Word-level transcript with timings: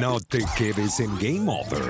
No 0.00 0.20
te 0.20 0.42
quedes 0.56 1.00
en 1.00 1.14
Game 1.18 1.50
Over. 1.50 1.82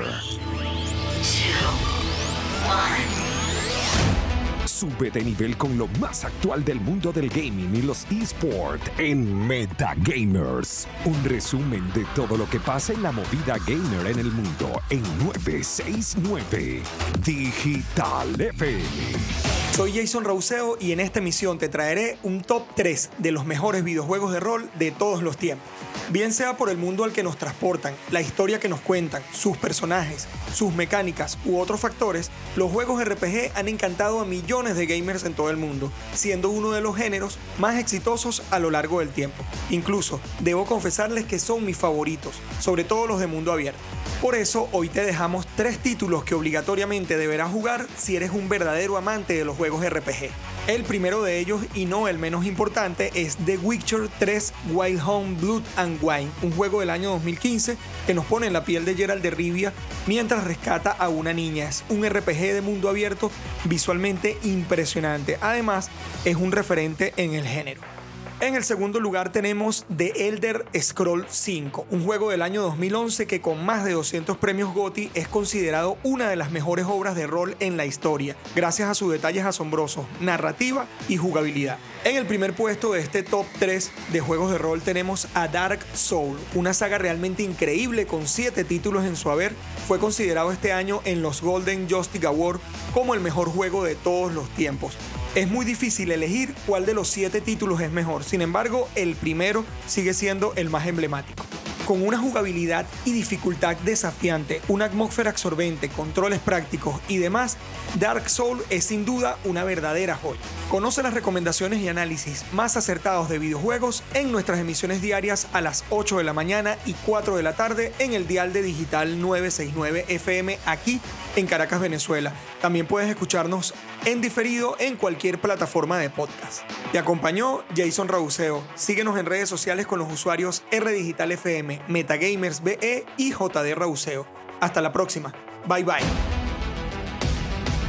Sube 4.64 5.10
de 5.10 5.22
nivel 5.22 5.56
con 5.56 5.78
lo 5.78 5.86
más 6.00 6.24
actual 6.24 6.64
del 6.64 6.80
mundo 6.80 7.12
del 7.12 7.28
gaming 7.28 7.76
y 7.76 7.82
los 7.82 8.04
esports 8.10 8.90
en 8.98 9.46
Metagamers. 9.46 10.88
Un 11.04 11.22
resumen 11.22 11.92
de 11.92 12.04
todo 12.16 12.36
lo 12.36 12.48
que 12.50 12.58
pasa 12.58 12.92
en 12.92 13.02
la 13.04 13.12
movida 13.12 13.56
gamer 13.66 14.08
en 14.08 14.18
el 14.18 14.32
mundo 14.32 14.82
en 14.90 15.02
969 15.24 16.82
Digital 17.24 18.40
FM. 18.40 19.51
Soy 19.72 19.90
Jason 19.94 20.24
Rauseo 20.24 20.76
y 20.78 20.92
en 20.92 21.00
esta 21.00 21.20
emisión 21.20 21.58
te 21.58 21.70
traeré 21.70 22.18
un 22.22 22.42
top 22.42 22.62
3 22.76 23.08
de 23.16 23.32
los 23.32 23.46
mejores 23.46 23.82
videojuegos 23.82 24.30
de 24.30 24.38
rol 24.38 24.68
de 24.78 24.90
todos 24.90 25.22
los 25.22 25.38
tiempos. 25.38 25.66
Bien 26.10 26.34
sea 26.34 26.58
por 26.58 26.68
el 26.68 26.76
mundo 26.76 27.04
al 27.04 27.12
que 27.12 27.22
nos 27.22 27.38
transportan, 27.38 27.94
la 28.10 28.20
historia 28.20 28.60
que 28.60 28.68
nos 28.68 28.80
cuentan, 28.80 29.22
sus 29.32 29.56
personajes, 29.56 30.28
sus 30.52 30.74
mecánicas 30.74 31.38
u 31.46 31.58
otros 31.58 31.80
factores, 31.80 32.30
los 32.54 32.70
juegos 32.70 33.02
RPG 33.02 33.52
han 33.54 33.66
encantado 33.66 34.20
a 34.20 34.26
millones 34.26 34.76
de 34.76 34.84
gamers 34.84 35.24
en 35.24 35.32
todo 35.32 35.48
el 35.48 35.56
mundo, 35.56 35.90
siendo 36.14 36.50
uno 36.50 36.72
de 36.72 36.82
los 36.82 36.94
géneros 36.94 37.38
más 37.58 37.78
exitosos 37.78 38.42
a 38.50 38.58
lo 38.58 38.70
largo 38.70 39.00
del 39.00 39.08
tiempo. 39.08 39.42
Incluso, 39.70 40.20
debo 40.40 40.66
confesarles 40.66 41.24
que 41.24 41.38
son 41.38 41.64
mis 41.64 41.78
favoritos, 41.78 42.34
sobre 42.60 42.84
todo 42.84 43.06
los 43.06 43.20
de 43.20 43.26
mundo 43.26 43.50
abierto. 43.50 43.80
Por 44.20 44.34
eso 44.36 44.68
hoy 44.72 44.88
te 44.88 45.04
dejamos 45.04 45.46
tres 45.56 45.78
títulos 45.78 46.24
que 46.24 46.34
obligatoriamente 46.34 47.16
deberás 47.16 47.50
jugar 47.50 47.86
si 47.96 48.16
eres 48.16 48.30
un 48.30 48.48
verdadero 48.48 48.96
amante 48.96 49.34
de 49.34 49.44
los 49.44 49.56
juegos 49.56 49.84
RPG. 49.84 50.30
El 50.68 50.84
primero 50.84 51.22
de 51.22 51.40
ellos, 51.40 51.60
y 51.74 51.86
no 51.86 52.06
el 52.06 52.18
menos 52.18 52.46
importante, 52.46 53.10
es 53.14 53.36
The 53.44 53.58
Witcher 53.58 54.08
3 54.20 54.54
Wild 54.72 55.02
Home 55.04 55.36
Blood 55.40 55.62
and 55.76 55.98
Wine, 56.00 56.30
un 56.42 56.52
juego 56.52 56.78
del 56.78 56.90
año 56.90 57.10
2015 57.10 57.76
que 58.06 58.14
nos 58.14 58.24
pone 58.26 58.46
en 58.46 58.52
la 58.52 58.64
piel 58.64 58.84
de 58.84 58.94
Gerald 58.94 59.22
de 59.22 59.32
Rivia 59.32 59.72
mientras 60.06 60.44
rescata 60.44 60.92
a 60.92 61.08
una 61.08 61.32
niña. 61.32 61.68
Es 61.68 61.82
un 61.88 62.08
RPG 62.08 62.52
de 62.54 62.62
mundo 62.62 62.88
abierto 62.88 63.32
visualmente 63.64 64.38
impresionante. 64.44 65.36
Además, 65.40 65.90
es 66.24 66.36
un 66.36 66.52
referente 66.52 67.12
en 67.16 67.34
el 67.34 67.44
género. 67.44 68.01
En 68.42 68.56
el 68.56 68.64
segundo 68.64 68.98
lugar 68.98 69.30
tenemos 69.30 69.86
The 69.96 70.26
Elder 70.26 70.66
Scroll 70.76 71.26
5, 71.30 71.86
un 71.90 72.04
juego 72.04 72.30
del 72.30 72.42
año 72.42 72.60
2011 72.62 73.28
que 73.28 73.40
con 73.40 73.64
más 73.64 73.84
de 73.84 73.92
200 73.92 74.36
premios 74.36 74.74
GOTY 74.74 75.12
es 75.14 75.28
considerado 75.28 75.96
una 76.02 76.28
de 76.28 76.34
las 76.34 76.50
mejores 76.50 76.86
obras 76.88 77.14
de 77.14 77.28
rol 77.28 77.54
en 77.60 77.76
la 77.76 77.86
historia, 77.86 78.34
gracias 78.56 78.90
a 78.90 78.94
sus 78.94 79.12
detalles 79.12 79.44
asombrosos, 79.44 80.06
narrativa 80.18 80.88
y 81.08 81.18
jugabilidad. 81.18 81.78
En 82.02 82.16
el 82.16 82.26
primer 82.26 82.52
puesto 82.52 82.90
de 82.94 83.00
este 83.00 83.22
top 83.22 83.46
3 83.60 83.92
de 84.10 84.20
juegos 84.20 84.50
de 84.50 84.58
rol 84.58 84.82
tenemos 84.82 85.28
a 85.34 85.46
Dark 85.46 85.78
Soul, 85.94 86.36
una 86.56 86.74
saga 86.74 86.98
realmente 86.98 87.44
increíble 87.44 88.06
con 88.06 88.26
7 88.26 88.64
títulos 88.64 89.04
en 89.04 89.14
su 89.14 89.30
haber. 89.30 89.52
Fue 89.86 90.00
considerado 90.00 90.50
este 90.50 90.72
año 90.72 91.00
en 91.04 91.22
los 91.22 91.42
Golden 91.42 91.88
Joystick 91.88 92.24
Award 92.24 92.58
como 92.92 93.14
el 93.14 93.20
mejor 93.20 93.50
juego 93.50 93.84
de 93.84 93.94
todos 93.94 94.32
los 94.32 94.48
tiempos. 94.56 94.98
Es 95.34 95.50
muy 95.50 95.64
difícil 95.64 96.10
elegir 96.10 96.54
cuál 96.66 96.84
de 96.84 96.92
los 96.92 97.08
siete 97.08 97.40
títulos 97.40 97.80
es 97.80 97.90
mejor, 97.90 98.22
sin 98.22 98.42
embargo 98.42 98.86
el 98.94 99.16
primero 99.16 99.64
sigue 99.86 100.12
siendo 100.12 100.52
el 100.56 100.68
más 100.68 100.86
emblemático. 100.86 101.46
Con 101.86 102.06
una 102.06 102.16
jugabilidad 102.16 102.86
y 103.04 103.12
dificultad 103.12 103.76
desafiante, 103.78 104.62
una 104.68 104.84
atmósfera 104.84 105.30
absorbente, 105.30 105.88
controles 105.88 106.38
prácticos 106.38 107.00
y 107.08 107.16
demás, 107.16 107.56
Dark 107.98 108.30
Soul 108.30 108.62
es 108.70 108.84
sin 108.84 109.04
duda 109.04 109.36
una 109.44 109.64
verdadera 109.64 110.14
joya. 110.14 110.38
Conoce 110.70 111.02
las 111.02 111.12
recomendaciones 111.12 111.80
y 111.80 111.88
análisis 111.88 112.44
más 112.52 112.76
acertados 112.76 113.28
de 113.28 113.40
videojuegos 113.40 114.04
en 114.14 114.30
nuestras 114.30 114.60
emisiones 114.60 115.02
diarias 115.02 115.48
a 115.52 115.60
las 115.60 115.84
8 115.90 116.18
de 116.18 116.24
la 116.24 116.32
mañana 116.32 116.78
y 116.86 116.94
4 117.04 117.36
de 117.36 117.42
la 117.42 117.54
tarde 117.54 117.92
en 117.98 118.12
el 118.12 118.28
dial 118.28 118.52
de 118.52 118.62
digital 118.62 119.20
969 119.20 120.06
FM 120.08 120.58
aquí 120.66 121.00
en 121.36 121.46
Caracas, 121.46 121.80
Venezuela. 121.80 122.32
También 122.60 122.86
puedes 122.86 123.10
escucharnos 123.10 123.74
en 124.04 124.20
diferido 124.20 124.76
en 124.78 124.96
cualquier 124.96 125.40
plataforma 125.40 125.98
de 125.98 126.10
podcast. 126.10 126.62
Te 126.92 126.98
acompañó 126.98 127.64
Jason 127.76 128.08
Rauseo. 128.08 128.62
Síguenos 128.74 129.18
en 129.18 129.26
redes 129.26 129.48
sociales 129.48 129.86
con 129.86 129.98
los 129.98 130.12
usuarios 130.12 130.62
R 130.70 130.90
Digital 130.92 131.32
FM, 131.32 131.71
Metagamers 131.88 132.62
BE 132.62 133.06
y 133.16 133.32
JD 133.32 133.74
Rauseo. 133.74 134.26
Hasta 134.60 134.80
la 134.80 134.92
próxima. 134.92 135.32
Bye 135.66 135.84
bye. 135.84 136.42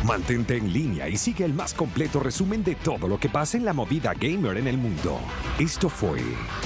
Mantente 0.04 0.58
en 0.58 0.74
línea 0.74 1.08
y 1.08 1.16
sigue 1.16 1.46
el 1.46 1.54
más 1.54 1.74
completo 1.74 2.20
resumen 2.20 2.64
de 2.64 2.76
todo 2.76 3.08
lo 3.08 3.18
que 3.18 3.30
pasa 3.30 3.56
en 3.58 3.64
la 3.64 3.72
movida 3.72 4.14
gamer 4.14 4.58
en 4.58 4.68
el 4.68 4.78
mundo. 4.78 5.20
Esto 5.58 5.88
fue 5.88 6.20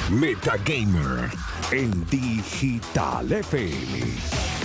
Metagamer 0.10 1.30
en 1.72 2.06
Digital 2.08 3.32
FM. 3.32 4.57